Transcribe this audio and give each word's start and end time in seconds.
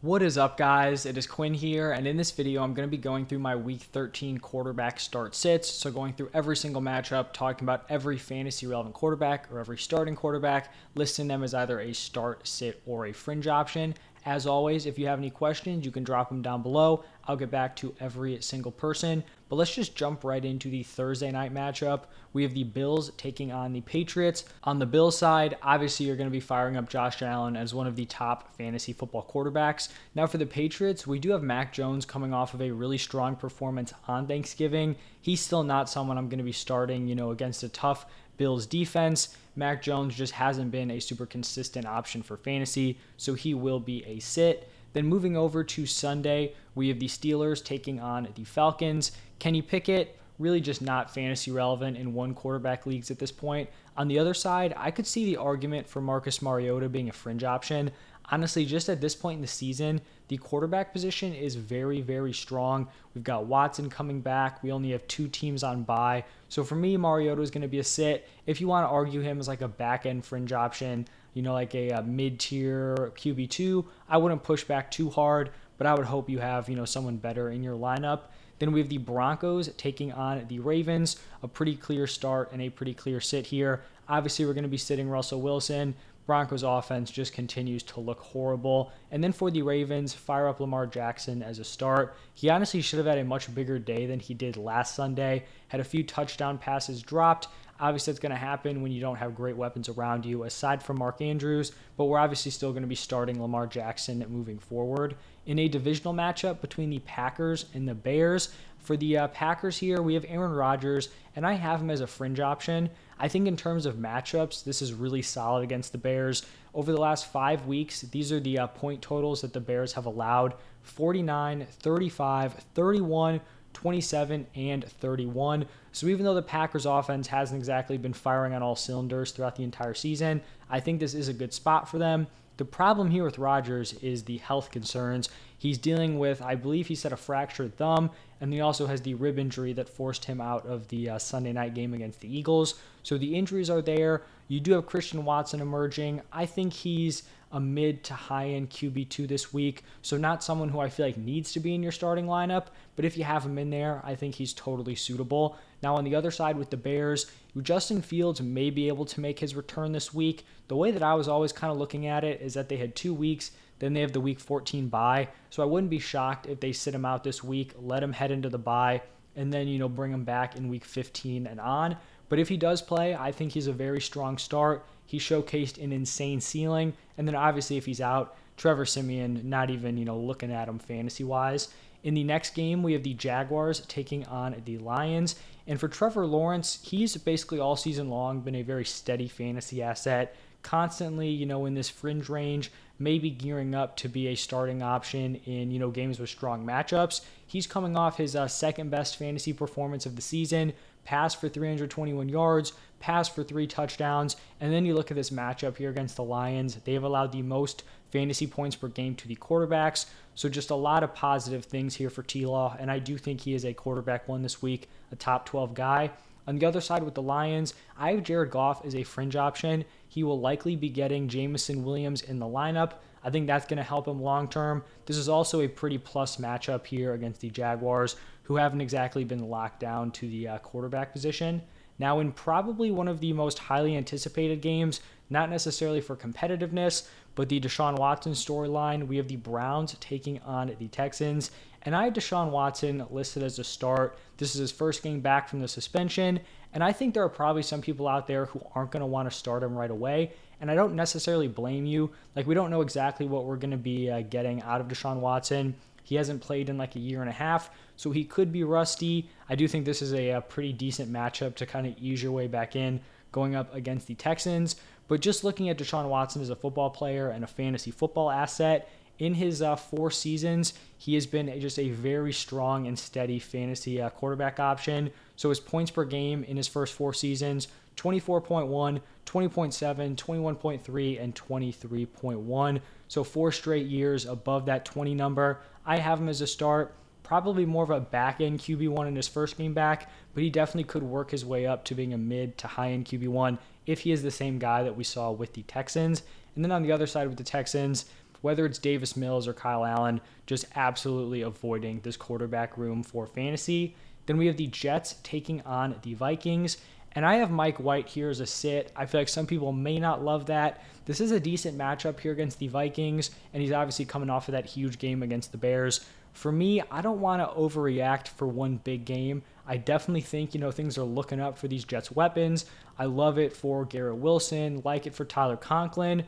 What 0.00 0.22
is 0.22 0.38
up, 0.38 0.56
guys? 0.56 1.06
It 1.06 1.18
is 1.18 1.26
Quinn 1.26 1.54
here, 1.54 1.90
and 1.90 2.06
in 2.06 2.16
this 2.16 2.30
video, 2.30 2.62
I'm 2.62 2.72
going 2.72 2.86
to 2.86 2.90
be 2.90 3.02
going 3.02 3.26
through 3.26 3.40
my 3.40 3.56
Week 3.56 3.80
13 3.80 4.38
quarterback 4.38 5.00
start 5.00 5.34
sits. 5.34 5.68
So, 5.68 5.90
going 5.90 6.12
through 6.12 6.30
every 6.32 6.56
single 6.56 6.80
matchup, 6.80 7.32
talking 7.32 7.64
about 7.64 7.84
every 7.88 8.16
fantasy 8.16 8.68
relevant 8.68 8.94
quarterback 8.94 9.48
or 9.50 9.58
every 9.58 9.76
starting 9.76 10.14
quarterback, 10.14 10.72
listing 10.94 11.26
them 11.26 11.42
as 11.42 11.52
either 11.52 11.80
a 11.80 11.92
start, 11.92 12.46
sit, 12.46 12.80
or 12.86 13.06
a 13.06 13.12
fringe 13.12 13.48
option. 13.48 13.94
As 14.26 14.46
always, 14.46 14.86
if 14.86 14.98
you 14.98 15.06
have 15.06 15.18
any 15.18 15.30
questions, 15.30 15.84
you 15.84 15.90
can 15.90 16.04
drop 16.04 16.28
them 16.28 16.42
down 16.42 16.62
below. 16.62 17.04
I'll 17.26 17.36
get 17.36 17.50
back 17.50 17.76
to 17.76 17.94
every 18.00 18.40
single 18.40 18.72
person. 18.72 19.22
But 19.48 19.56
let's 19.56 19.74
just 19.74 19.96
jump 19.96 20.24
right 20.24 20.44
into 20.44 20.70
the 20.70 20.82
Thursday 20.82 21.30
night 21.30 21.54
matchup. 21.54 22.04
We 22.32 22.42
have 22.42 22.52
the 22.52 22.64
Bills 22.64 23.10
taking 23.16 23.50
on 23.50 23.72
the 23.72 23.80
Patriots. 23.80 24.44
On 24.64 24.78
the 24.78 24.86
Bills 24.86 25.16
side, 25.16 25.56
obviously 25.62 26.06
you're 26.06 26.16
going 26.16 26.28
to 26.28 26.32
be 26.32 26.40
firing 26.40 26.76
up 26.76 26.88
Josh 26.88 27.22
Allen 27.22 27.56
as 27.56 27.74
one 27.74 27.86
of 27.86 27.96
the 27.96 28.04
top 28.04 28.54
fantasy 28.56 28.92
football 28.92 29.28
quarterbacks. 29.30 29.88
Now 30.14 30.26
for 30.26 30.36
the 30.36 30.46
Patriots, 30.46 31.06
we 31.06 31.18
do 31.18 31.30
have 31.30 31.42
Mac 31.42 31.72
Jones 31.72 32.04
coming 32.04 32.34
off 32.34 32.52
of 32.52 32.60
a 32.60 32.70
really 32.70 32.98
strong 32.98 33.36
performance 33.36 33.94
on 34.06 34.26
Thanksgiving. 34.26 34.96
He's 35.20 35.40
still 35.40 35.62
not 35.62 35.88
someone 35.88 36.18
I'm 36.18 36.28
going 36.28 36.38
to 36.38 36.44
be 36.44 36.52
starting, 36.52 37.08
you 37.08 37.14
know, 37.14 37.30
against 37.30 37.62
a 37.62 37.68
tough 37.68 38.04
Bills 38.38 38.64
defense. 38.64 39.36
Mac 39.54 39.82
Jones 39.82 40.14
just 40.16 40.32
hasn't 40.32 40.70
been 40.70 40.90
a 40.90 41.00
super 41.00 41.26
consistent 41.26 41.84
option 41.84 42.22
for 42.22 42.36
fantasy, 42.36 42.96
so 43.18 43.34
he 43.34 43.52
will 43.52 43.80
be 43.80 44.04
a 44.06 44.18
sit. 44.20 44.70
Then 44.94 45.06
moving 45.06 45.36
over 45.36 45.62
to 45.62 45.84
Sunday, 45.84 46.54
we 46.74 46.88
have 46.88 46.98
the 46.98 47.08
Steelers 47.08 47.62
taking 47.62 48.00
on 48.00 48.28
the 48.34 48.44
Falcons. 48.44 49.12
Kenny 49.38 49.60
Pickett, 49.60 50.18
really 50.38 50.60
just 50.60 50.80
not 50.80 51.12
fantasy 51.12 51.50
relevant 51.50 51.96
in 51.96 52.14
one 52.14 52.32
quarterback 52.34 52.86
leagues 52.86 53.10
at 53.10 53.18
this 53.18 53.32
point. 53.32 53.68
On 53.96 54.08
the 54.08 54.18
other 54.18 54.34
side, 54.34 54.72
I 54.76 54.90
could 54.90 55.06
see 55.06 55.24
the 55.24 55.36
argument 55.36 55.88
for 55.88 56.00
Marcus 56.00 56.40
Mariota 56.40 56.88
being 56.88 57.08
a 57.08 57.12
fringe 57.12 57.44
option. 57.44 57.90
Honestly, 58.30 58.66
just 58.66 58.88
at 58.88 59.00
this 59.00 59.14
point 59.14 59.36
in 59.36 59.42
the 59.42 59.48
season, 59.48 60.00
the 60.28 60.36
quarterback 60.36 60.92
position 60.92 61.34
is 61.34 61.54
very, 61.54 62.02
very 62.02 62.32
strong. 62.32 62.86
We've 63.14 63.24
got 63.24 63.46
Watson 63.46 63.88
coming 63.88 64.20
back. 64.20 64.62
We 64.62 64.70
only 64.70 64.90
have 64.90 65.06
two 65.08 65.28
teams 65.28 65.62
on 65.62 65.82
bye. 65.82 66.24
So 66.48 66.62
for 66.62 66.74
me, 66.74 66.96
Mariota 66.96 67.40
is 67.40 67.50
going 67.50 67.62
to 67.62 67.68
be 67.68 67.78
a 67.78 67.84
sit. 67.84 68.28
If 68.46 68.60
you 68.60 68.68
want 68.68 68.84
to 68.84 68.90
argue 68.90 69.20
him 69.20 69.40
as 69.40 69.48
like 69.48 69.62
a 69.62 69.68
back 69.68 70.04
end 70.04 70.24
fringe 70.24 70.52
option, 70.52 71.08
you 71.32 71.42
know, 71.42 71.54
like 71.54 71.74
a, 71.74 71.90
a 71.90 72.02
mid 72.02 72.38
tier 72.38 73.12
QB2, 73.16 73.84
I 74.08 74.18
wouldn't 74.18 74.42
push 74.42 74.64
back 74.64 74.90
too 74.90 75.08
hard, 75.08 75.50
but 75.78 75.86
I 75.86 75.94
would 75.94 76.06
hope 76.06 76.28
you 76.28 76.38
have, 76.38 76.68
you 76.68 76.76
know, 76.76 76.84
someone 76.84 77.16
better 77.16 77.50
in 77.50 77.62
your 77.62 77.76
lineup. 77.76 78.22
Then 78.58 78.72
we 78.72 78.80
have 78.80 78.88
the 78.88 78.98
Broncos 78.98 79.70
taking 79.76 80.12
on 80.12 80.44
the 80.48 80.58
Ravens. 80.58 81.16
A 81.42 81.48
pretty 81.48 81.76
clear 81.76 82.06
start 82.06 82.50
and 82.52 82.60
a 82.60 82.70
pretty 82.70 82.94
clear 82.94 83.20
sit 83.20 83.46
here. 83.46 83.82
Obviously, 84.08 84.44
we're 84.46 84.54
going 84.54 84.64
to 84.64 84.68
be 84.68 84.78
sitting 84.78 85.08
Russell 85.08 85.40
Wilson. 85.40 85.94
Broncos 86.28 86.62
offense 86.62 87.10
just 87.10 87.32
continues 87.32 87.82
to 87.84 88.00
look 88.00 88.20
horrible. 88.20 88.92
And 89.10 89.24
then 89.24 89.32
for 89.32 89.50
the 89.50 89.62
Ravens, 89.62 90.12
fire 90.12 90.46
up 90.46 90.60
Lamar 90.60 90.86
Jackson 90.86 91.42
as 91.42 91.58
a 91.58 91.64
start. 91.64 92.18
He 92.34 92.50
honestly 92.50 92.82
should 92.82 92.98
have 92.98 93.06
had 93.06 93.16
a 93.16 93.24
much 93.24 93.52
bigger 93.54 93.78
day 93.78 94.04
than 94.04 94.20
he 94.20 94.34
did 94.34 94.58
last 94.58 94.94
Sunday. 94.94 95.46
Had 95.68 95.80
a 95.80 95.84
few 95.84 96.04
touchdown 96.04 96.58
passes 96.58 97.00
dropped. 97.00 97.48
Obviously, 97.80 98.10
it's 98.10 98.20
going 98.20 98.30
to 98.30 98.36
happen 98.36 98.82
when 98.82 98.92
you 98.92 99.00
don't 99.00 99.16
have 99.16 99.34
great 99.34 99.56
weapons 99.56 99.88
around 99.88 100.26
you, 100.26 100.42
aside 100.42 100.82
from 100.82 100.98
Mark 100.98 101.22
Andrews, 101.22 101.72
but 101.96 102.06
we're 102.06 102.18
obviously 102.18 102.50
still 102.50 102.72
going 102.72 102.82
to 102.82 102.88
be 102.88 102.94
starting 102.94 103.40
Lamar 103.40 103.66
Jackson 103.66 104.22
moving 104.28 104.58
forward. 104.58 105.16
In 105.46 105.58
a 105.60 105.68
divisional 105.68 106.12
matchup 106.12 106.60
between 106.60 106.90
the 106.90 106.98
Packers 107.00 107.66
and 107.72 107.88
the 107.88 107.94
Bears, 107.94 108.52
for 108.88 108.96
the 108.96 109.18
uh, 109.18 109.28
Packers 109.28 109.76
here, 109.76 110.00
we 110.00 110.14
have 110.14 110.24
Aaron 110.26 110.52
Rodgers, 110.52 111.10
and 111.36 111.46
I 111.46 111.52
have 111.52 111.82
him 111.82 111.90
as 111.90 112.00
a 112.00 112.06
fringe 112.06 112.40
option. 112.40 112.88
I 113.18 113.28
think 113.28 113.46
in 113.46 113.54
terms 113.54 113.84
of 113.84 113.96
matchups, 113.96 114.64
this 114.64 114.80
is 114.80 114.94
really 114.94 115.20
solid 115.20 115.62
against 115.62 115.92
the 115.92 115.98
Bears. 115.98 116.46
Over 116.72 116.92
the 116.92 117.00
last 117.00 117.30
five 117.30 117.66
weeks, 117.66 118.00
these 118.00 118.32
are 118.32 118.40
the 118.40 118.60
uh, 118.60 118.66
point 118.68 119.02
totals 119.02 119.42
that 119.42 119.52
the 119.52 119.60
Bears 119.60 119.92
have 119.92 120.06
allowed 120.06 120.54
49, 120.84 121.66
35, 121.68 122.54
31, 122.54 123.42
27, 123.74 124.46
and 124.54 124.84
31. 124.84 125.66
So 125.92 126.06
even 126.06 126.24
though 126.24 126.34
the 126.34 126.40
Packers 126.40 126.86
offense 126.86 127.26
hasn't 127.26 127.58
exactly 127.58 127.98
been 127.98 128.14
firing 128.14 128.54
on 128.54 128.62
all 128.62 128.74
cylinders 128.74 129.32
throughout 129.32 129.56
the 129.56 129.64
entire 129.64 129.92
season, 129.92 130.40
I 130.70 130.80
think 130.80 130.98
this 130.98 131.12
is 131.12 131.28
a 131.28 131.34
good 131.34 131.52
spot 131.52 131.90
for 131.90 131.98
them. 131.98 132.26
The 132.56 132.64
problem 132.64 133.10
here 133.10 133.22
with 133.22 133.38
Rodgers 133.38 133.92
is 134.02 134.24
the 134.24 134.38
health 134.38 134.70
concerns. 134.70 135.28
He's 135.58 135.76
dealing 135.76 136.18
with, 136.18 136.40
I 136.40 136.54
believe 136.54 136.86
he 136.86 136.94
said, 136.94 137.12
a 137.12 137.16
fractured 137.16 137.76
thumb, 137.76 138.10
and 138.40 138.52
he 138.52 138.60
also 138.60 138.86
has 138.86 139.02
the 139.02 139.14
rib 139.14 139.38
injury 139.38 139.72
that 139.72 139.88
forced 139.88 140.24
him 140.26 140.40
out 140.40 140.64
of 140.66 140.86
the 140.88 141.10
uh, 141.10 141.18
Sunday 141.18 141.52
night 141.52 141.74
game 141.74 141.94
against 141.94 142.20
the 142.20 142.34
Eagles. 142.34 142.74
So 143.02 143.18
the 143.18 143.34
injuries 143.34 143.68
are 143.68 143.82
there. 143.82 144.22
You 144.46 144.60
do 144.60 144.72
have 144.72 144.86
Christian 144.86 145.24
Watson 145.24 145.60
emerging. 145.60 146.22
I 146.32 146.46
think 146.46 146.72
he's 146.72 147.24
a 147.52 147.60
mid 147.60 148.04
to 148.04 148.14
high 148.14 148.48
end 148.48 148.70
QB2 148.70 149.26
this 149.26 149.52
week. 149.52 149.84
So, 150.02 150.16
not 150.16 150.44
someone 150.44 150.68
who 150.68 150.80
I 150.80 150.88
feel 150.88 151.06
like 151.06 151.16
needs 151.16 151.52
to 151.52 151.60
be 151.60 151.74
in 151.74 151.82
your 151.82 151.92
starting 151.92 152.26
lineup, 152.26 152.66
but 152.96 153.04
if 153.04 153.16
you 153.16 153.24
have 153.24 153.44
him 153.44 153.58
in 153.58 153.70
there, 153.70 154.02
I 154.04 154.14
think 154.14 154.34
he's 154.34 154.52
totally 154.52 154.94
suitable. 154.94 155.56
Now, 155.82 155.96
on 155.96 156.04
the 156.04 156.14
other 156.14 156.30
side 156.30 156.56
with 156.56 156.70
the 156.70 156.76
Bears, 156.76 157.30
Justin 157.62 158.02
Fields 158.02 158.40
may 158.40 158.70
be 158.70 158.88
able 158.88 159.04
to 159.06 159.20
make 159.20 159.38
his 159.38 159.54
return 159.54 159.92
this 159.92 160.12
week. 160.12 160.44
The 160.68 160.76
way 160.76 160.90
that 160.90 161.02
I 161.02 161.14
was 161.14 161.28
always 161.28 161.52
kind 161.52 161.72
of 161.72 161.78
looking 161.78 162.06
at 162.06 162.24
it 162.24 162.40
is 162.40 162.54
that 162.54 162.68
they 162.68 162.76
had 162.76 162.94
two 162.94 163.14
weeks, 163.14 163.52
then 163.78 163.94
they 163.94 164.00
have 164.00 164.12
the 164.12 164.20
week 164.20 164.40
14 164.40 164.88
bye. 164.88 165.28
So, 165.50 165.62
I 165.62 165.66
wouldn't 165.66 165.90
be 165.90 165.98
shocked 165.98 166.46
if 166.46 166.60
they 166.60 166.72
sit 166.72 166.94
him 166.94 167.04
out 167.04 167.24
this 167.24 167.42
week, 167.42 167.72
let 167.80 168.02
him 168.02 168.12
head 168.12 168.30
into 168.30 168.48
the 168.48 168.58
bye, 168.58 169.02
and 169.36 169.52
then, 169.52 169.68
you 169.68 169.78
know, 169.78 169.88
bring 169.88 170.12
him 170.12 170.24
back 170.24 170.56
in 170.56 170.68
week 170.68 170.84
15 170.84 171.46
and 171.46 171.60
on. 171.60 171.96
But 172.28 172.38
if 172.38 172.48
he 172.48 172.56
does 172.56 172.82
play, 172.82 173.14
I 173.14 173.32
think 173.32 173.52
he's 173.52 173.68
a 173.68 173.72
very 173.72 174.00
strong 174.00 174.36
start. 174.36 174.86
He 175.08 175.18
showcased 175.18 175.82
an 175.82 175.90
insane 175.90 176.38
ceiling. 176.38 176.92
And 177.16 177.26
then 177.26 177.34
obviously 177.34 177.78
if 177.78 177.86
he's 177.86 178.00
out, 178.00 178.36
Trevor 178.58 178.84
Siemian, 178.84 179.48
not 179.48 179.70
even, 179.70 179.96
you 179.96 180.04
know, 180.04 180.18
looking 180.18 180.52
at 180.52 180.68
him 180.68 180.78
fantasy 180.78 181.24
wise. 181.24 181.68
In 182.04 182.12
the 182.12 182.24
next 182.24 182.50
game, 182.50 182.82
we 182.82 182.92
have 182.92 183.02
the 183.04 183.14
Jaguars 183.14 183.80
taking 183.88 184.26
on 184.26 184.54
the 184.66 184.76
Lions. 184.76 185.36
And 185.66 185.80
for 185.80 185.88
Trevor 185.88 186.26
Lawrence, 186.26 186.80
he's 186.82 187.16
basically 187.16 187.58
all 187.58 187.74
season 187.74 188.10
long 188.10 188.40
been 188.40 188.54
a 188.56 188.62
very 188.62 188.84
steady 188.84 189.28
fantasy 189.28 189.82
asset, 189.82 190.36
constantly, 190.62 191.30
you 191.30 191.46
know, 191.46 191.64
in 191.64 191.72
this 191.72 191.88
fringe 191.88 192.28
range, 192.28 192.70
maybe 192.98 193.30
gearing 193.30 193.74
up 193.74 193.96
to 193.96 194.08
be 194.08 194.28
a 194.28 194.34
starting 194.34 194.82
option 194.82 195.36
in, 195.46 195.70
you 195.70 195.78
know, 195.78 195.90
games 195.90 196.18
with 196.18 196.30
strong 196.30 196.66
matchups. 196.66 197.20
He's 197.46 197.66
coming 197.66 197.96
off 197.96 198.16
his 198.16 198.34
uh, 198.34 198.48
second 198.48 198.90
best 198.90 199.16
fantasy 199.16 199.52
performance 199.52 200.06
of 200.06 200.16
the 200.16 200.22
season, 200.22 200.72
pass 201.04 201.34
for 201.34 201.48
321 201.48 202.28
yards, 202.28 202.72
pass 203.00 203.28
for 203.28 203.44
three 203.44 203.66
touchdowns. 203.66 204.36
And 204.60 204.72
then 204.72 204.84
you 204.84 204.94
look 204.94 205.10
at 205.10 205.16
this 205.16 205.30
matchup 205.30 205.76
here 205.76 205.90
against 205.90 206.16
the 206.16 206.24
Lions. 206.24 206.76
They've 206.84 207.02
allowed 207.02 207.32
the 207.32 207.42
most 207.42 207.84
fantasy 208.10 208.46
points 208.46 208.76
per 208.76 208.88
game 208.88 209.14
to 209.16 209.28
the 209.28 209.36
quarterbacks. 209.36 210.06
So 210.34 210.48
just 210.48 210.70
a 210.70 210.74
lot 210.74 211.02
of 211.02 211.14
positive 211.14 211.64
things 211.64 211.96
here 211.96 212.10
for 212.10 212.22
T 212.22 212.46
Law. 212.46 212.76
And 212.78 212.90
I 212.90 212.98
do 212.98 213.18
think 213.18 213.40
he 213.40 213.54
is 213.54 213.64
a 213.64 213.74
quarterback 213.74 214.28
one 214.28 214.42
this 214.42 214.62
week, 214.62 214.88
a 215.12 215.16
top 215.16 215.46
12 215.46 215.74
guy. 215.74 216.10
On 216.48 216.58
the 216.58 216.64
other 216.64 216.80
side 216.80 217.02
with 217.02 217.14
the 217.14 217.20
Lions, 217.20 217.74
I 217.98 218.12
have 218.12 218.22
Jared 218.22 218.50
Goff 218.50 218.82
as 218.82 218.94
a 218.94 219.02
fringe 219.02 219.36
option. 219.36 219.84
He 220.08 220.24
will 220.24 220.40
likely 220.40 220.76
be 220.76 220.88
getting 220.88 221.28
Jameson 221.28 221.84
Williams 221.84 222.22
in 222.22 222.38
the 222.38 222.46
lineup. 222.46 222.92
I 223.22 223.28
think 223.28 223.46
that's 223.46 223.66
going 223.66 223.76
to 223.76 223.82
help 223.82 224.08
him 224.08 224.22
long 224.22 224.48
term. 224.48 224.82
This 225.04 225.18
is 225.18 225.28
also 225.28 225.60
a 225.60 225.68
pretty 225.68 225.98
plus 225.98 226.38
matchup 226.38 226.86
here 226.86 227.12
against 227.12 227.42
the 227.42 227.50
Jaguars, 227.50 228.16
who 228.44 228.56
haven't 228.56 228.80
exactly 228.80 229.24
been 229.24 229.50
locked 229.50 229.80
down 229.80 230.10
to 230.12 230.26
the 230.26 230.48
uh, 230.48 230.58
quarterback 230.60 231.12
position. 231.12 231.60
Now, 231.98 232.20
in 232.20 232.32
probably 232.32 232.90
one 232.90 233.08
of 233.08 233.20
the 233.20 233.32
most 233.32 233.58
highly 233.58 233.96
anticipated 233.96 234.60
games, 234.60 235.00
not 235.30 235.50
necessarily 235.50 236.00
for 236.00 236.16
competitiveness, 236.16 237.08
but 237.34 237.48
the 237.48 237.60
Deshaun 237.60 237.98
Watson 237.98 238.32
storyline, 238.32 239.06
we 239.06 239.16
have 239.16 239.28
the 239.28 239.36
Browns 239.36 239.96
taking 240.00 240.40
on 240.40 240.74
the 240.78 240.88
Texans. 240.88 241.50
And 241.82 241.94
I 241.94 242.04
have 242.04 242.14
Deshaun 242.14 242.50
Watson 242.50 243.06
listed 243.10 243.42
as 243.42 243.58
a 243.58 243.64
start. 243.64 244.18
This 244.36 244.54
is 244.54 244.60
his 244.60 244.72
first 244.72 245.02
game 245.02 245.20
back 245.20 245.48
from 245.48 245.60
the 245.60 245.68
suspension. 245.68 246.40
And 246.72 246.82
I 246.82 246.92
think 246.92 247.14
there 247.14 247.22
are 247.22 247.28
probably 247.28 247.62
some 247.62 247.80
people 247.80 248.08
out 248.08 248.26
there 248.26 248.46
who 248.46 248.60
aren't 248.74 248.90
going 248.90 249.00
to 249.00 249.06
want 249.06 249.30
to 249.30 249.36
start 249.36 249.62
him 249.62 249.76
right 249.76 249.90
away. 249.90 250.32
And 250.60 250.70
I 250.70 250.74
don't 250.74 250.96
necessarily 250.96 251.46
blame 251.46 251.86
you. 251.86 252.10
Like, 252.34 252.46
we 252.46 252.54
don't 252.54 252.70
know 252.70 252.80
exactly 252.80 253.26
what 253.26 253.44
we're 253.44 253.56
going 253.56 253.70
to 253.70 253.76
be 253.76 254.10
uh, 254.10 254.22
getting 254.22 254.60
out 254.62 254.80
of 254.80 254.88
Deshaun 254.88 255.20
Watson. 255.20 255.76
He 256.08 256.14
hasn't 256.14 256.40
played 256.40 256.70
in 256.70 256.78
like 256.78 256.96
a 256.96 256.98
year 256.98 257.20
and 257.20 257.28
a 257.28 257.34
half, 257.34 257.70
so 257.96 258.10
he 258.10 258.24
could 258.24 258.50
be 258.50 258.64
rusty. 258.64 259.28
I 259.46 259.56
do 259.56 259.68
think 259.68 259.84
this 259.84 260.00
is 260.00 260.14
a, 260.14 260.30
a 260.30 260.40
pretty 260.40 260.72
decent 260.72 261.12
matchup 261.12 261.54
to 261.56 261.66
kind 261.66 261.86
of 261.86 261.98
ease 261.98 262.22
your 262.22 262.32
way 262.32 262.46
back 262.46 262.74
in 262.74 263.00
going 263.30 263.54
up 263.54 263.74
against 263.74 264.06
the 264.06 264.14
Texans. 264.14 264.76
But 265.06 265.20
just 265.20 265.44
looking 265.44 265.68
at 265.68 265.76
Deshaun 265.76 266.08
Watson 266.08 266.40
as 266.40 266.48
a 266.48 266.56
football 266.56 266.88
player 266.88 267.28
and 267.28 267.44
a 267.44 267.46
fantasy 267.46 267.90
football 267.90 268.30
asset, 268.30 268.88
in 269.18 269.34
his 269.34 269.62
uh, 269.62 269.76
four 269.76 270.10
seasons, 270.10 270.74
he 270.96 271.14
has 271.14 271.26
been 271.26 271.60
just 271.60 271.78
a 271.78 271.90
very 271.90 272.32
strong 272.32 272.86
and 272.86 272.98
steady 272.98 273.38
fantasy 273.38 274.00
uh, 274.00 274.10
quarterback 274.10 274.60
option. 274.60 275.10
So 275.36 275.48
his 275.48 275.60
points 275.60 275.90
per 275.90 276.04
game 276.04 276.44
in 276.44 276.56
his 276.56 276.68
first 276.68 276.94
four 276.94 277.12
seasons 277.12 277.68
24.1, 277.96 279.00
20.7, 279.26 280.16
21.3, 280.16 281.22
and 281.22 281.34
23.1. 281.34 282.80
So 283.08 283.24
four 283.24 283.50
straight 283.50 283.86
years 283.86 284.24
above 284.24 284.66
that 284.66 284.84
20 284.84 285.14
number. 285.14 285.60
I 285.84 285.98
have 285.98 286.20
him 286.20 286.28
as 286.28 286.40
a 286.40 286.46
start. 286.46 286.94
Probably 287.24 287.66
more 287.66 287.84
of 287.84 287.90
a 287.90 288.00
back 288.00 288.40
end 288.40 288.60
QB1 288.60 289.08
in 289.08 289.16
his 289.16 289.28
first 289.28 289.58
game 289.58 289.74
back, 289.74 290.10
but 290.32 290.42
he 290.42 290.48
definitely 290.48 290.84
could 290.84 291.02
work 291.02 291.30
his 291.30 291.44
way 291.44 291.66
up 291.66 291.84
to 291.86 291.94
being 291.94 292.14
a 292.14 292.18
mid 292.18 292.56
to 292.58 292.66
high 292.68 292.92
end 292.92 293.04
QB1 293.04 293.58
if 293.84 294.00
he 294.00 294.12
is 294.12 294.22
the 294.22 294.30
same 294.30 294.58
guy 294.58 294.82
that 294.82 294.96
we 294.96 295.04
saw 295.04 295.30
with 295.30 295.52
the 295.54 295.62
Texans. 295.62 296.22
And 296.54 296.64
then 296.64 296.72
on 296.72 296.82
the 296.82 296.92
other 296.92 297.06
side 297.06 297.28
with 297.28 297.36
the 297.36 297.44
Texans, 297.44 298.06
whether 298.40 298.66
it's 298.66 298.78
Davis 298.78 299.16
Mills 299.16 299.48
or 299.48 299.52
Kyle 299.52 299.84
Allen, 299.84 300.20
just 300.46 300.66
absolutely 300.76 301.42
avoiding 301.42 302.00
this 302.00 302.16
quarterback 302.16 302.76
room 302.76 303.02
for 303.02 303.26
fantasy. 303.26 303.96
Then 304.26 304.36
we 304.36 304.46
have 304.46 304.56
the 304.56 304.66
Jets 304.66 305.16
taking 305.22 305.60
on 305.62 305.96
the 306.02 306.14
Vikings. 306.14 306.78
And 307.12 307.24
I 307.24 307.36
have 307.36 307.50
Mike 307.50 307.78
White 307.78 308.06
here 308.06 308.28
as 308.28 308.40
a 308.40 308.46
sit. 308.46 308.92
I 308.94 309.06
feel 309.06 309.20
like 309.20 309.28
some 309.28 309.46
people 309.46 309.72
may 309.72 309.98
not 309.98 310.22
love 310.22 310.46
that. 310.46 310.84
This 311.06 311.20
is 311.20 311.32
a 311.32 311.40
decent 311.40 311.76
matchup 311.76 312.20
here 312.20 312.32
against 312.32 312.58
the 312.58 312.68
Vikings, 312.68 313.30
and 313.52 313.62
he's 313.62 313.72
obviously 313.72 314.04
coming 314.04 314.28
off 314.28 314.46
of 314.46 314.52
that 314.52 314.66
huge 314.66 314.98
game 314.98 315.22
against 315.22 315.50
the 315.50 315.58
Bears. 315.58 316.04
For 316.34 316.52
me, 316.52 316.82
I 316.90 317.00
don't 317.00 317.20
want 317.20 317.42
to 317.42 317.58
overreact 317.58 318.28
for 318.28 318.46
one 318.46 318.76
big 318.76 319.06
game. 319.06 319.42
I 319.66 319.78
definitely 319.78 320.20
think, 320.20 320.54
you 320.54 320.60
know, 320.60 320.70
things 320.70 320.98
are 320.98 321.02
looking 321.02 321.40
up 321.40 321.58
for 321.58 321.66
these 321.66 321.84
Jets 321.84 322.12
weapons. 322.12 322.66
I 322.98 323.06
love 323.06 323.38
it 323.38 323.54
for 323.54 323.86
Garrett 323.86 324.16
Wilson, 324.16 324.82
like 324.84 325.06
it 325.06 325.14
for 325.14 325.24
Tyler 325.24 325.56
Conklin. 325.56 326.24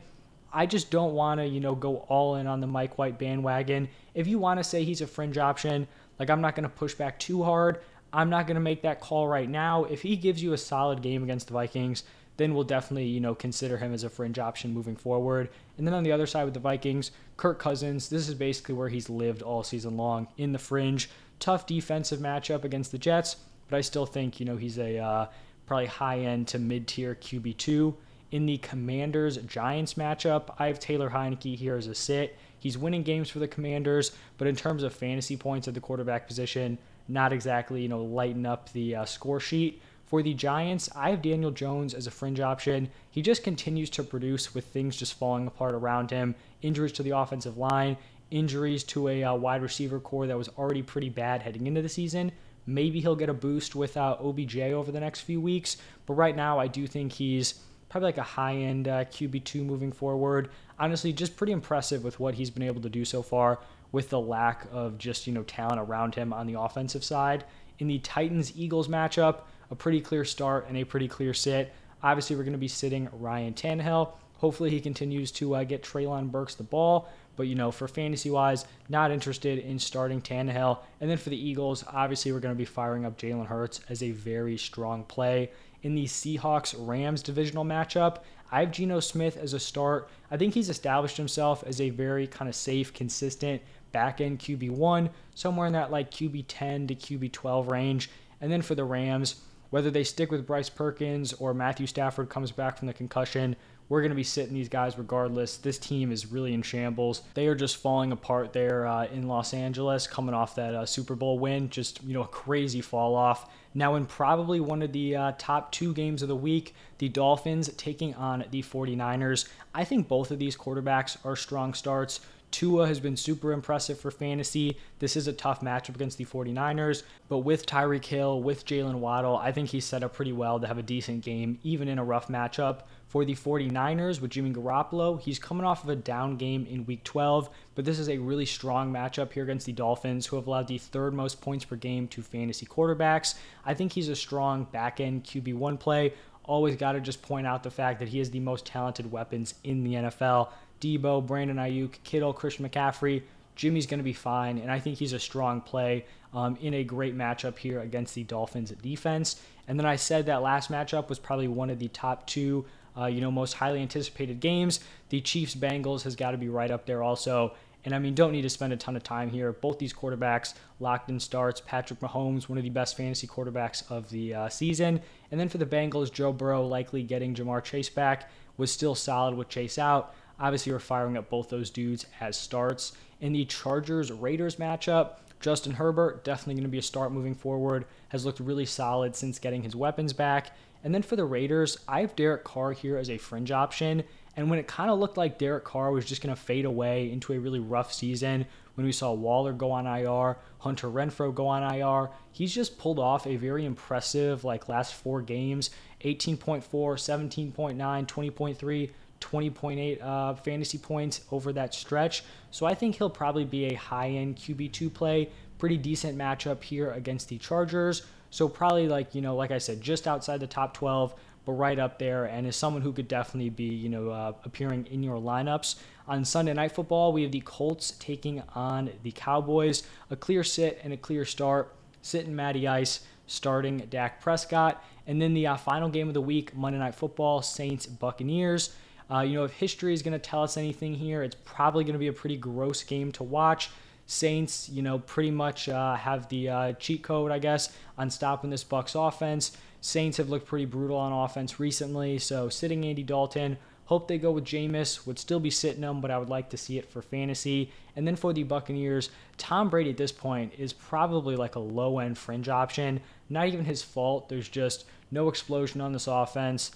I 0.53 0.65
just 0.65 0.91
don't 0.91 1.13
want 1.13 1.39
to, 1.39 1.47
you 1.47 1.59
know, 1.59 1.75
go 1.75 1.97
all 2.09 2.35
in 2.35 2.47
on 2.47 2.59
the 2.59 2.67
Mike 2.67 2.97
White 2.97 3.17
bandwagon. 3.17 3.87
If 4.13 4.27
you 4.27 4.39
want 4.39 4.59
to 4.59 4.63
say 4.63 4.83
he's 4.83 5.01
a 5.01 5.07
fringe 5.07 5.37
option, 5.37 5.87
like 6.19 6.29
I'm 6.29 6.41
not 6.41 6.55
going 6.55 6.63
to 6.63 6.69
push 6.69 6.93
back 6.93 7.19
too 7.19 7.43
hard. 7.43 7.79
I'm 8.13 8.29
not 8.29 8.47
going 8.47 8.55
to 8.55 8.61
make 8.61 8.81
that 8.81 8.99
call 8.99 9.27
right 9.27 9.49
now. 9.49 9.85
If 9.85 10.01
he 10.01 10.15
gives 10.17 10.43
you 10.43 10.53
a 10.53 10.57
solid 10.57 11.01
game 11.01 11.23
against 11.23 11.47
the 11.47 11.53
Vikings, 11.53 12.03
then 12.37 12.53
we'll 12.53 12.63
definitely, 12.63 13.05
you 13.05 13.19
know, 13.19 13.35
consider 13.35 13.77
him 13.77 13.93
as 13.93 14.03
a 14.03 14.09
fringe 14.09 14.39
option 14.39 14.73
moving 14.73 14.95
forward. 14.95 15.49
And 15.77 15.87
then 15.87 15.93
on 15.93 16.03
the 16.03 16.11
other 16.11 16.27
side 16.27 16.43
with 16.43 16.53
the 16.53 16.59
Vikings, 16.59 17.11
Kirk 17.37 17.59
Cousins, 17.59 18.09
this 18.09 18.27
is 18.27 18.35
basically 18.35 18.75
where 18.75 18.89
he's 18.89 19.09
lived 19.09 19.41
all 19.41 19.63
season 19.63 19.95
long 19.95 20.27
in 20.37 20.51
the 20.51 20.59
fringe. 20.59 21.09
Tough 21.39 21.65
defensive 21.65 22.19
matchup 22.19 22.63
against 22.63 22.91
the 22.91 22.97
Jets, 22.97 23.37
but 23.69 23.77
I 23.77 23.81
still 23.81 24.05
think, 24.05 24.39
you 24.39 24.45
know, 24.45 24.57
he's 24.57 24.77
a 24.77 24.97
uh, 24.97 25.27
probably 25.65 25.87
high 25.87 26.19
end 26.19 26.47
to 26.49 26.59
mid 26.59 26.87
tier 26.87 27.15
QB2. 27.15 27.95
In 28.31 28.45
the 28.45 28.59
Commanders 28.59 29.35
Giants 29.37 29.95
matchup, 29.95 30.55
I 30.57 30.67
have 30.67 30.79
Taylor 30.79 31.09
Heinicke 31.09 31.57
here 31.57 31.75
as 31.75 31.87
a 31.87 31.95
sit. 31.95 32.37
He's 32.57 32.77
winning 32.77 33.03
games 33.03 33.29
for 33.29 33.39
the 33.39 33.47
Commanders, 33.47 34.13
but 34.37 34.47
in 34.47 34.55
terms 34.55 34.83
of 34.83 34.93
fantasy 34.93 35.35
points 35.35 35.67
at 35.67 35.73
the 35.73 35.81
quarterback 35.81 36.27
position, 36.27 36.77
not 37.09 37.33
exactly, 37.33 37.81
you 37.81 37.89
know, 37.89 38.01
lighten 38.01 38.45
up 38.45 38.71
the 38.71 38.95
uh, 38.95 39.05
score 39.05 39.41
sheet. 39.41 39.81
For 40.05 40.23
the 40.23 40.33
Giants, 40.33 40.89
I 40.95 41.09
have 41.09 41.21
Daniel 41.21 41.51
Jones 41.51 41.93
as 41.93 42.07
a 42.07 42.11
fringe 42.11 42.39
option. 42.39 42.89
He 43.09 43.21
just 43.21 43.43
continues 43.43 43.89
to 43.91 44.03
produce 44.03 44.53
with 44.55 44.65
things 44.65 44.95
just 44.95 45.15
falling 45.15 45.45
apart 45.45 45.73
around 45.73 46.09
him. 46.11 46.35
Injuries 46.61 46.93
to 46.93 47.03
the 47.03 47.17
offensive 47.17 47.57
line, 47.57 47.97
injuries 48.29 48.85
to 48.85 49.09
a 49.09 49.25
uh, 49.25 49.35
wide 49.35 49.61
receiver 49.61 49.99
corps 49.99 50.27
that 50.27 50.37
was 50.37 50.49
already 50.57 50.83
pretty 50.83 51.09
bad 51.09 51.41
heading 51.41 51.67
into 51.67 51.81
the 51.81 51.89
season. 51.89 52.31
Maybe 52.65 53.01
he'll 53.01 53.15
get 53.15 53.27
a 53.27 53.33
boost 53.33 53.75
with 53.75 53.97
uh, 53.97 54.15
OBJ 54.21 54.57
over 54.57 54.89
the 54.91 55.01
next 55.01 55.21
few 55.21 55.41
weeks, 55.41 55.75
but 56.05 56.13
right 56.13 56.35
now 56.35 56.59
I 56.59 56.67
do 56.67 56.87
think 56.87 57.11
he's 57.11 57.55
probably 57.91 58.07
like 58.07 58.17
a 58.17 58.23
high 58.23 58.55
end 58.55 58.87
uh, 58.87 59.03
QB2 59.05 59.65
moving 59.65 59.91
forward. 59.91 60.49
Honestly, 60.79 61.11
just 61.11 61.35
pretty 61.35 61.51
impressive 61.51 62.03
with 62.05 62.19
what 62.19 62.33
he's 62.33 62.49
been 62.49 62.63
able 62.63 62.81
to 62.81 62.89
do 62.89 63.03
so 63.03 63.21
far 63.21 63.59
with 63.91 64.09
the 64.09 64.19
lack 64.19 64.65
of 64.71 64.97
just, 64.97 65.27
you 65.27 65.33
know, 65.33 65.43
talent 65.43 65.79
around 65.79 66.15
him 66.15 66.31
on 66.31 66.47
the 66.47 66.57
offensive 66.57 67.03
side. 67.03 67.43
In 67.79 67.87
the 67.87 67.99
Titans 67.99 68.53
Eagles 68.55 68.87
matchup, 68.87 69.41
a 69.69 69.75
pretty 69.75 69.99
clear 69.99 70.23
start 70.23 70.67
and 70.69 70.77
a 70.77 70.85
pretty 70.85 71.09
clear 71.09 71.33
sit. 71.33 71.73
Obviously, 72.01 72.37
we're 72.37 72.43
going 72.43 72.53
to 72.53 72.57
be 72.57 72.69
sitting 72.69 73.09
Ryan 73.11 73.53
Tannehill. 73.53 74.13
Hopefully, 74.41 74.71
he 74.71 74.81
continues 74.81 75.31
to 75.33 75.55
uh, 75.55 75.63
get 75.63 75.83
Treylon 75.83 76.31
Burks 76.31 76.55
the 76.55 76.63
ball. 76.63 77.07
But, 77.35 77.45
you 77.45 77.53
know, 77.53 77.71
for 77.71 77.87
fantasy 77.87 78.31
wise, 78.31 78.65
not 78.89 79.11
interested 79.11 79.59
in 79.59 79.77
starting 79.77 80.19
Tannehill. 80.19 80.79
And 80.99 81.09
then 81.09 81.17
for 81.17 81.29
the 81.29 81.37
Eagles, 81.37 81.83
obviously, 81.87 82.31
we're 82.31 82.39
going 82.39 82.53
to 82.53 82.57
be 82.57 82.65
firing 82.65 83.05
up 83.05 83.19
Jalen 83.19 83.45
Hurts 83.45 83.81
as 83.87 84.01
a 84.01 84.11
very 84.11 84.57
strong 84.57 85.03
play. 85.03 85.51
In 85.83 85.93
the 85.93 86.05
Seahawks 86.05 86.75
Rams 86.75 87.21
divisional 87.21 87.63
matchup, 87.63 88.23
I 88.51 88.61
have 88.61 88.71
Geno 88.71 88.99
Smith 88.99 89.37
as 89.37 89.53
a 89.53 89.59
start. 89.59 90.09
I 90.31 90.37
think 90.37 90.55
he's 90.55 90.69
established 90.69 91.17
himself 91.17 91.63
as 91.65 91.79
a 91.79 91.91
very 91.91 92.25
kind 92.25 92.49
of 92.49 92.55
safe, 92.55 92.93
consistent 92.93 93.61
back 93.91 94.21
end 94.21 94.39
QB1, 94.39 95.11
somewhere 95.35 95.67
in 95.67 95.73
that 95.73 95.91
like 95.91 96.09
QB10 96.09 96.87
to 96.87 96.95
QB12 96.95 97.69
range. 97.69 98.09
And 98.41 98.51
then 98.51 98.63
for 98.63 98.73
the 98.73 98.85
Rams, 98.85 99.35
whether 99.69 99.89
they 99.89 100.03
stick 100.03 100.31
with 100.31 100.45
Bryce 100.45 100.69
Perkins 100.69 101.33
or 101.33 101.53
Matthew 101.53 101.87
Stafford 101.87 102.29
comes 102.29 102.51
back 102.51 102.77
from 102.77 102.87
the 102.87 102.93
concussion, 102.93 103.55
we're 103.91 103.99
going 103.99 104.11
to 104.11 104.15
be 104.15 104.23
sitting 104.23 104.53
these 104.53 104.69
guys 104.69 104.97
regardless. 104.97 105.57
This 105.57 105.77
team 105.77 106.13
is 106.13 106.31
really 106.31 106.53
in 106.53 106.61
shambles. 106.61 107.23
They 107.33 107.47
are 107.47 107.55
just 107.55 107.75
falling 107.75 108.13
apart 108.13 108.53
there 108.53 108.87
uh, 108.87 109.07
in 109.07 109.27
Los 109.27 109.53
Angeles, 109.53 110.07
coming 110.07 110.33
off 110.33 110.55
that 110.55 110.73
uh, 110.73 110.85
Super 110.85 111.13
Bowl 111.13 111.37
win. 111.37 111.69
Just, 111.69 112.01
you 112.05 112.13
know, 112.13 112.23
a 112.23 112.27
crazy 112.27 112.79
fall 112.79 113.15
off. 113.15 113.51
Now, 113.73 113.95
in 113.95 114.05
probably 114.05 114.61
one 114.61 114.81
of 114.81 114.93
the 114.93 115.17
uh, 115.17 115.33
top 115.37 115.73
two 115.73 115.93
games 115.93 116.21
of 116.21 116.29
the 116.29 116.37
week, 116.37 116.73
the 116.99 117.09
Dolphins 117.09 117.69
taking 117.75 118.15
on 118.15 118.45
the 118.49 118.63
49ers. 118.63 119.49
I 119.75 119.83
think 119.83 120.07
both 120.07 120.31
of 120.31 120.39
these 120.39 120.55
quarterbacks 120.55 121.17
are 121.25 121.35
strong 121.35 121.73
starts. 121.73 122.21
Tua 122.51 122.85
has 122.87 122.99
been 122.99 123.15
super 123.15 123.53
impressive 123.53 123.99
for 123.99 124.11
fantasy. 124.11 124.77
This 124.99 125.15
is 125.15 125.27
a 125.27 125.33
tough 125.33 125.61
matchup 125.61 125.95
against 125.95 126.17
the 126.17 126.25
49ers, 126.25 127.03
but 127.29 127.39
with 127.39 127.65
Tyreek 127.65 128.05
Hill, 128.05 128.41
with 128.41 128.65
Jaylen 128.65 128.99
Waddle, 128.99 129.37
I 129.37 129.51
think 129.51 129.69
he's 129.69 129.85
set 129.85 130.03
up 130.03 130.13
pretty 130.13 130.33
well 130.33 130.59
to 130.59 130.67
have 130.67 130.77
a 130.77 130.83
decent 130.83 131.23
game, 131.23 131.59
even 131.63 131.87
in 131.87 131.97
a 131.97 132.03
rough 132.03 132.27
matchup. 132.27 132.81
For 133.07 133.25
the 133.25 133.35
49ers 133.35 134.21
with 134.21 134.31
Jimmy 134.31 134.53
Garoppolo, 134.53 135.19
he's 135.19 135.37
coming 135.37 135.65
off 135.65 135.83
of 135.83 135.89
a 135.89 135.97
down 135.97 136.37
game 136.37 136.65
in 136.65 136.85
week 136.85 137.03
12, 137.03 137.49
but 137.75 137.83
this 137.83 137.99
is 137.99 138.07
a 138.07 138.17
really 138.17 138.45
strong 138.45 138.93
matchup 138.93 139.33
here 139.33 139.43
against 139.43 139.65
the 139.65 139.73
Dolphins, 139.73 140.25
who 140.25 140.37
have 140.37 140.47
allowed 140.47 140.67
the 140.67 140.77
third 140.77 141.13
most 141.13 141.41
points 141.41 141.65
per 141.65 141.75
game 141.75 142.07
to 142.07 142.21
fantasy 142.21 142.65
quarterbacks. 142.65 143.35
I 143.65 143.73
think 143.73 143.91
he's 143.91 144.07
a 144.07 144.15
strong 144.15 144.63
back 144.63 145.01
end 145.01 145.25
QB1 145.25 145.77
play. 145.77 146.13
Always 146.43 146.75
got 146.75 146.93
to 146.93 147.01
just 147.01 147.21
point 147.21 147.47
out 147.47 147.63
the 147.63 147.71
fact 147.71 147.99
that 147.99 148.09
he 148.09 148.19
has 148.19 148.31
the 148.31 148.39
most 148.39 148.65
talented 148.65 149.11
weapons 149.11 149.53
in 149.63 149.83
the 149.83 149.93
NFL. 149.93 150.49
Deebo, 150.79 151.25
Brandon 151.25 151.57
Aiyuk, 151.57 152.03
Kittle, 152.03 152.33
Christian 152.33 152.67
McCaffrey. 152.67 153.23
Jimmy's 153.55 153.85
going 153.85 153.99
to 153.99 154.03
be 154.03 154.13
fine, 154.13 154.57
and 154.57 154.71
I 154.71 154.79
think 154.79 154.97
he's 154.97 155.13
a 155.13 155.19
strong 155.19 155.61
play 155.61 156.05
um, 156.33 156.57
in 156.61 156.73
a 156.73 156.83
great 156.83 157.15
matchup 157.15 157.57
here 157.57 157.79
against 157.81 158.15
the 158.15 158.23
Dolphins 158.23 158.71
defense. 158.71 159.41
And 159.67 159.77
then 159.79 159.85
I 159.85 159.95
said 159.95 160.25
that 160.25 160.41
last 160.41 160.71
matchup 160.71 161.09
was 161.09 161.19
probably 161.19 161.47
one 161.47 161.69
of 161.69 161.79
the 161.79 161.89
top 161.89 162.25
two, 162.25 162.65
uh, 162.97 163.05
you 163.05 163.21
know, 163.21 163.31
most 163.31 163.53
highly 163.53 163.81
anticipated 163.81 164.39
games. 164.39 164.79
The 165.09 165.21
Chiefs 165.21 165.55
Bengals 165.55 166.03
has 166.03 166.15
got 166.15 166.31
to 166.31 166.37
be 166.37 166.49
right 166.49 166.71
up 166.71 166.85
there 166.85 167.03
also. 167.03 167.53
And 167.83 167.95
I 167.95 167.99
mean, 167.99 168.13
don't 168.13 168.31
need 168.31 168.43
to 168.43 168.49
spend 168.49 168.73
a 168.73 168.77
ton 168.77 168.95
of 168.95 169.03
time 169.03 169.29
here. 169.29 169.51
Both 169.51 169.79
these 169.79 169.93
quarterbacks 169.93 170.53
locked 170.79 171.09
in 171.09 171.19
starts. 171.19 171.61
Patrick 171.61 171.99
Mahomes, 171.99 172.47
one 172.47 172.57
of 172.57 172.63
the 172.63 172.69
best 172.69 172.95
fantasy 172.95 173.27
quarterbacks 173.27 173.89
of 173.91 174.09
the 174.09 174.33
uh, 174.33 174.49
season. 174.49 175.01
And 175.31 175.39
then 175.39 175.49
for 175.49 175.57
the 175.57 175.65
Bengals, 175.65 176.11
Joe 176.11 176.31
Burrow 176.31 176.65
likely 176.65 177.03
getting 177.03 177.33
Ja'Marr 177.33 177.63
Chase 177.63 177.89
back 177.89 178.29
was 178.57 178.71
still 178.71 178.95
solid 178.95 179.35
with 179.35 179.49
Chase 179.49 179.79
out. 179.79 180.13
Obviously, 180.39 180.71
we're 180.71 180.79
firing 180.79 181.17
up 181.17 181.29
both 181.29 181.49
those 181.49 181.69
dudes 181.69 182.05
as 182.19 182.37
starts. 182.37 182.93
In 183.19 183.33
the 183.33 183.45
Chargers 183.45 184.11
Raiders 184.11 184.55
matchup, 184.57 185.13
Justin 185.39 185.73
Herbert, 185.73 186.23
definitely 186.23 186.55
going 186.55 186.63
to 186.63 186.69
be 186.69 186.77
a 186.77 186.83
start 186.83 187.11
moving 187.11 187.35
forward, 187.35 187.85
has 188.09 188.25
looked 188.25 188.39
really 188.39 188.65
solid 188.65 189.15
since 189.15 189.39
getting 189.39 189.63
his 189.63 189.75
weapons 189.75 190.13
back. 190.13 190.51
And 190.83 190.93
then 190.93 191.01
for 191.01 191.15
the 191.15 191.25
Raiders, 191.25 191.77
I 191.87 192.01
have 192.01 192.15
Derek 192.15 192.43
Carr 192.43 192.71
here 192.71 192.97
as 192.97 193.09
a 193.09 193.17
fringe 193.17 193.51
option. 193.51 194.03
And 194.37 194.49
when 194.49 194.59
it 194.59 194.67
kind 194.67 194.89
of 194.89 194.99
looked 194.99 195.17
like 195.17 195.37
Derek 195.37 195.65
Carr 195.65 195.91
was 195.91 196.05
just 196.05 196.21
going 196.21 196.33
to 196.33 196.41
fade 196.41 196.65
away 196.65 197.11
into 197.11 197.33
a 197.33 197.39
really 197.39 197.59
rough 197.59 197.93
season, 197.93 198.45
when 198.75 198.85
we 198.85 198.91
saw 198.91 199.11
Waller 199.11 199.53
go 199.53 199.71
on 199.71 199.85
IR, 199.85 200.37
Hunter 200.59 200.87
Renfrow 200.87 201.33
go 201.33 201.47
on 201.47 201.63
IR, 201.75 202.09
he's 202.31 202.53
just 202.53 202.77
pulled 202.77 202.99
off 202.99 203.27
a 203.27 203.35
very 203.35 203.65
impressive 203.65 204.43
like 204.43 204.69
last 204.69 204.93
four 204.93 205.21
games 205.21 205.71
18.4, 206.03 206.63
17.9, 206.63 207.53
20.3, 207.75 208.89
20.8 209.19 210.01
uh, 210.01 210.33
fantasy 210.35 210.77
points 210.77 211.21
over 211.31 211.53
that 211.53 211.73
stretch. 211.73 212.23
So 212.49 212.65
I 212.65 212.73
think 212.73 212.95
he'll 212.95 213.09
probably 213.09 213.45
be 213.45 213.65
a 213.65 213.75
high 213.75 214.09
end 214.09 214.37
QB2 214.37 214.93
play. 214.93 215.29
Pretty 215.59 215.77
decent 215.77 216.17
matchup 216.17 216.63
here 216.63 216.91
against 216.91 217.29
the 217.29 217.37
Chargers. 217.37 218.03
So 218.31 218.47
probably 218.47 218.87
like, 218.87 219.13
you 219.13 219.21
know, 219.21 219.35
like 219.35 219.51
I 219.51 219.57
said, 219.59 219.81
just 219.81 220.07
outside 220.07 220.39
the 220.39 220.47
top 220.47 220.73
12, 220.73 221.13
but 221.45 221.51
right 221.53 221.77
up 221.77 221.99
there 221.99 222.25
and 222.25 222.47
is 222.47 222.55
someone 222.55 222.81
who 222.81 222.93
could 222.93 223.07
definitely 223.07 223.49
be, 223.49 223.65
you 223.65 223.89
know, 223.89 224.09
uh, 224.09 224.33
appearing 224.45 224.87
in 224.89 225.03
your 225.03 225.17
lineups. 225.17 225.75
On 226.07 226.23
Sunday 226.25 226.53
Night 226.53 226.71
Football, 226.71 227.13
we 227.13 227.23
have 227.23 227.31
the 227.31 227.41
Colts 227.41 227.91
taking 227.99 228.41
on 228.55 228.89
the 229.03 229.11
Cowboys. 229.11 229.83
A 230.09 230.15
clear 230.15 230.43
sit 230.43 230.79
and 230.83 230.93
a 230.93 230.97
clear 230.97 231.25
start. 231.25 231.75
Sitting 232.01 232.35
Matty 232.35 232.67
Ice, 232.67 233.01
starting 233.27 233.79
Dak 233.89 234.21
Prescott. 234.21 234.83
And 235.07 235.21
then 235.21 235.33
the 235.33 235.47
uh, 235.47 235.57
final 235.57 235.89
game 235.89 236.07
of 236.07 236.13
the 236.13 236.21
week, 236.21 236.55
Monday 236.55 236.79
Night 236.79 236.95
Football, 236.95 237.41
Saints 237.41 237.85
Buccaneers. 237.85 238.73
Uh, 239.11 239.21
you 239.21 239.35
know, 239.35 239.43
if 239.43 239.51
history 239.51 239.93
is 239.93 240.01
going 240.01 240.13
to 240.13 240.19
tell 240.19 240.41
us 240.41 240.55
anything 240.55 240.93
here, 240.93 241.21
it's 241.21 241.35
probably 241.43 241.83
going 241.83 241.93
to 241.93 241.99
be 241.99 242.07
a 242.07 242.13
pretty 242.13 242.37
gross 242.37 242.81
game 242.83 243.11
to 243.11 243.23
watch. 243.23 243.69
Saints, 244.11 244.67
you 244.67 244.81
know, 244.81 244.99
pretty 244.99 245.31
much 245.31 245.69
uh, 245.69 245.95
have 245.95 246.27
the 246.27 246.49
uh, 246.49 246.73
cheat 246.73 247.01
code, 247.01 247.31
I 247.31 247.39
guess, 247.39 247.71
on 247.97 248.09
stopping 248.09 248.49
this 248.49 248.63
Bucks 248.63 248.93
offense. 248.93 249.55
Saints 249.79 250.17
have 250.17 250.29
looked 250.29 250.47
pretty 250.47 250.65
brutal 250.65 250.97
on 250.97 251.13
offense 251.13 251.61
recently, 251.61 252.19
so 252.19 252.49
sitting 252.49 252.83
Andy 252.83 253.03
Dalton. 253.03 253.57
Hope 253.85 254.09
they 254.09 254.17
go 254.17 254.31
with 254.31 254.43
Jameis. 254.43 255.07
Would 255.07 255.17
still 255.17 255.39
be 255.39 255.49
sitting 255.49 255.81
them, 255.81 256.01
but 256.01 256.11
I 256.11 256.17
would 256.17 256.29
like 256.29 256.49
to 256.49 256.57
see 256.57 256.77
it 256.77 256.91
for 256.91 257.01
fantasy. 257.01 257.71
And 257.95 258.05
then 258.05 258.17
for 258.17 258.33
the 258.33 258.43
Buccaneers, 258.43 259.09
Tom 259.37 259.69
Brady 259.69 259.91
at 259.91 259.97
this 259.97 260.11
point 260.11 260.53
is 260.57 260.73
probably 260.73 261.37
like 261.37 261.55
a 261.55 261.59
low 261.59 261.99
end 261.99 262.17
fringe 262.17 262.49
option. 262.49 262.99
Not 263.29 263.47
even 263.47 263.63
his 263.63 263.81
fault. 263.81 264.27
There's 264.27 264.49
just 264.49 264.85
no 265.09 265.29
explosion 265.29 265.79
on 265.79 265.93
this 265.93 266.07
offense 266.07 266.71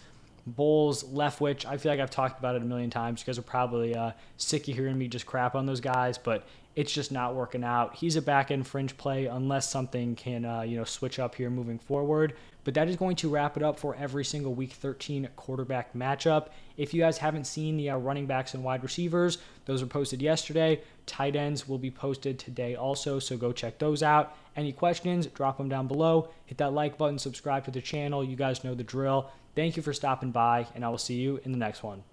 Bowles, 0.47 1.03
Leftwich. 1.03 1.65
I 1.65 1.77
feel 1.77 1.91
like 1.91 1.99
I've 1.99 2.11
talked 2.11 2.39
about 2.39 2.55
it 2.55 2.61
a 2.61 2.65
million 2.65 2.89
times. 2.89 3.21
You 3.21 3.25
guys 3.25 3.39
are 3.39 3.43
probably 3.43 3.95
uh, 3.95 4.11
sick 4.37 4.67
of 4.67 4.75
hearing 4.75 4.97
me 4.97 5.07
just 5.07 5.25
crap 5.25 5.55
on 5.55 5.65
those 5.65 5.81
guys, 5.81 6.17
but 6.17 6.45
it's 6.75 6.91
just 6.91 7.11
not 7.11 7.35
working 7.35 7.63
out. 7.63 7.95
He's 7.95 8.15
a 8.15 8.21
back 8.21 8.51
end 8.51 8.67
fringe 8.67 8.95
play 8.97 9.25
unless 9.25 9.69
something 9.69 10.15
can 10.15 10.45
uh, 10.45 10.61
you 10.61 10.77
know 10.77 10.83
switch 10.83 11.19
up 11.19 11.35
here 11.35 11.49
moving 11.49 11.79
forward. 11.79 12.35
But 12.63 12.73
that 12.73 12.89
is 12.89 12.95
going 12.95 13.15
to 13.17 13.29
wrap 13.29 13.57
it 13.57 13.63
up 13.63 13.79
for 13.79 13.95
every 13.95 14.25
single 14.25 14.55
Week 14.55 14.71
13 14.71 15.29
quarterback 15.35 15.93
matchup. 15.93 16.47
If 16.77 16.95
you 16.95 17.01
guys 17.01 17.19
haven't 17.19 17.45
seen 17.45 17.77
the 17.77 17.91
uh, 17.91 17.97
running 17.97 18.25
backs 18.25 18.55
and 18.55 18.63
wide 18.63 18.81
receivers, 18.81 19.37
those 19.65 19.83
were 19.83 19.87
posted 19.87 20.19
yesterday. 20.19 20.81
Tight 21.05 21.35
ends 21.35 21.67
will 21.67 21.77
be 21.77 21.91
posted 21.91 22.39
today 22.39 22.75
also, 22.75 23.19
so 23.19 23.37
go 23.37 23.51
check 23.51 23.77
those 23.77 24.01
out. 24.01 24.35
Any 24.55 24.71
questions, 24.71 25.27
drop 25.27 25.59
them 25.59 25.69
down 25.69 25.87
below. 25.87 26.29
Hit 26.47 26.57
that 26.57 26.73
like 26.73 26.97
button, 26.97 27.19
subscribe 27.19 27.65
to 27.65 27.71
the 27.71 27.81
channel. 27.81 28.23
You 28.23 28.35
guys 28.35 28.63
know 28.63 28.73
the 28.73 28.83
drill. 28.83 29.29
Thank 29.55 29.77
you 29.77 29.83
for 29.83 29.93
stopping 29.93 30.31
by, 30.31 30.67
and 30.75 30.83
I 30.83 30.89
will 30.89 30.97
see 30.97 31.15
you 31.15 31.39
in 31.43 31.51
the 31.51 31.57
next 31.57 31.81
one. 31.81 32.03